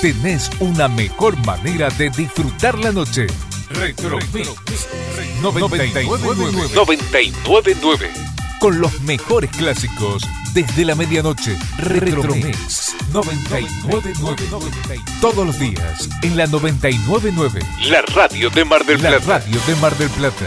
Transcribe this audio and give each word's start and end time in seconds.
tenés 0.00 0.50
una 0.60 0.88
mejor 0.88 1.36
manera 1.44 1.90
de 1.90 2.08
disfrutar 2.10 2.78
la 2.78 2.90
noche. 2.90 3.26
Retro 3.70 4.18
Mix 4.32 4.88
999 5.42 6.74
999 6.74 8.10
con 8.60 8.80
los 8.80 9.00
mejores 9.02 9.50
clásicos 9.50 10.26
desde 10.54 10.84
la 10.86 10.94
medianoche. 10.94 11.56
Retro 11.78 12.34
Mix 12.34 12.96
999 13.12 15.02
todos 15.20 15.46
los 15.46 15.58
días 15.58 16.08
en 16.22 16.36
la 16.36 16.46
999. 16.46 17.60
La 17.90 18.02
radio 18.02 18.48
de 18.50 18.64
Mar 18.64 18.84
del 18.86 18.98
Plata. 18.98 19.18
La 19.18 19.38
radio 19.38 19.60
de 19.66 19.74
Mar 19.76 19.96
del 19.98 20.10
Plata. 20.10 20.46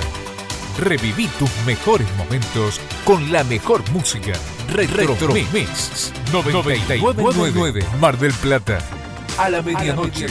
Reviví 0.80 1.28
tus 1.38 1.52
mejores 1.68 2.08
momentos 2.18 2.82
con 3.06 3.32
la 3.32 3.44
mejor 3.44 3.88
música. 3.92 4.34
Retro, 4.70 5.16
Mix 5.54 6.12
999 6.32 7.86
Mar 8.00 8.18
del 8.18 8.34
Plata. 8.34 8.80
A 9.38 9.50
la 9.50 9.64
medianoche. 9.64 10.28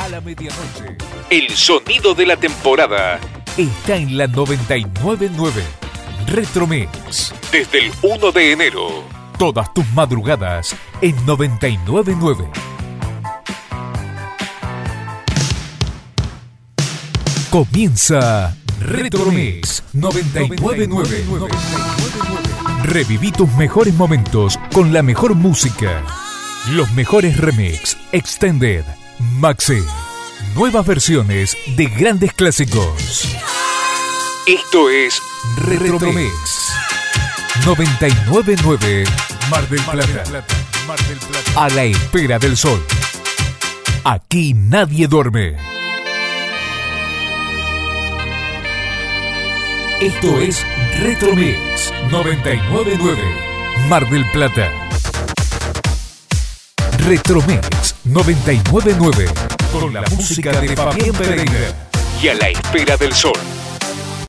A 0.00 0.08
la 0.08 0.20
medianoche. 0.22 0.96
El 1.28 1.50
sonido 1.50 2.14
de 2.14 2.24
la 2.24 2.36
temporada 2.36 3.20
está 3.58 3.96
en 3.96 4.16
la 4.16 4.26
999. 4.26 5.62
Retromix. 6.26 7.34
Desde 7.52 7.86
el 7.86 7.92
1 8.00 8.32
de 8.32 8.52
enero. 8.52 9.04
Todas 9.38 9.72
tus 9.74 9.86
madrugadas 9.92 10.74
en 11.02 11.14
999. 11.26 12.48
Comienza 17.50 18.56
Retromix 18.80 19.82
999. 19.92 21.48
Reviví 22.84 23.32
tus 23.32 23.52
mejores 23.52 23.92
momentos 23.92 24.58
con 24.72 24.94
la 24.94 25.02
mejor 25.02 25.34
música. 25.34 26.25
Los 26.70 26.90
mejores 26.92 27.36
remix, 27.36 27.96
extended, 28.10 28.84
maxi. 29.38 29.80
Nuevas 30.56 30.84
versiones 30.84 31.56
de 31.76 31.86
grandes 31.86 32.32
clásicos. 32.32 33.28
Esto 34.48 34.90
es 34.90 35.22
Retromix 35.58 36.72
999 37.64 39.04
Mar 39.48 39.68
del 39.68 39.80
Plata. 39.82 40.44
A 41.54 41.68
la 41.68 41.84
espera 41.84 42.40
del 42.40 42.56
sol. 42.56 42.84
Aquí 44.02 44.52
nadie 44.52 45.06
duerme. 45.06 45.56
Esto 50.00 50.40
es 50.40 50.66
Retromix 50.98 51.92
999 52.10 53.22
Mar 53.88 54.08
del 54.10 54.28
Plata. 54.32 54.85
Retromix 57.06 57.94
999 58.02 59.26
con 59.70 59.94
la 59.94 60.02
música 60.10 60.50
de 60.60 60.74
Fabián 60.74 61.14
Pereira 61.14 61.88
y 62.20 62.26
a 62.26 62.34
la 62.34 62.48
espera 62.48 62.96
del 62.96 63.14
sol. 63.14 63.38